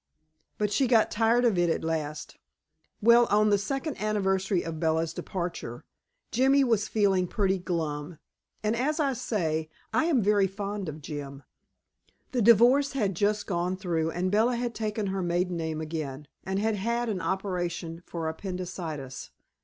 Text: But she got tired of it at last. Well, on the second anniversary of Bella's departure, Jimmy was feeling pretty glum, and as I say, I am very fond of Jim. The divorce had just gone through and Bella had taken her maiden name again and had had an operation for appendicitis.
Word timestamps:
But 0.57 0.71
she 0.73 0.87
got 0.87 1.11
tired 1.11 1.45
of 1.45 1.59
it 1.59 1.69
at 1.69 1.83
last. 1.83 2.39
Well, 3.03 3.27
on 3.27 3.51
the 3.51 3.59
second 3.59 4.01
anniversary 4.01 4.63
of 4.63 4.79
Bella's 4.79 5.13
departure, 5.13 5.85
Jimmy 6.31 6.63
was 6.63 6.87
feeling 6.87 7.27
pretty 7.27 7.59
glum, 7.59 8.17
and 8.63 8.75
as 8.75 8.99
I 8.99 9.13
say, 9.13 9.69
I 9.93 10.05
am 10.05 10.23
very 10.23 10.47
fond 10.47 10.89
of 10.89 11.03
Jim. 11.03 11.43
The 12.31 12.41
divorce 12.41 12.93
had 12.93 13.13
just 13.15 13.45
gone 13.45 13.77
through 13.77 14.09
and 14.09 14.31
Bella 14.31 14.55
had 14.55 14.73
taken 14.73 15.05
her 15.05 15.21
maiden 15.21 15.55
name 15.55 15.79
again 15.81 16.25
and 16.47 16.57
had 16.57 16.77
had 16.77 17.07
an 17.07 17.21
operation 17.21 18.01
for 18.07 18.27
appendicitis. 18.27 19.29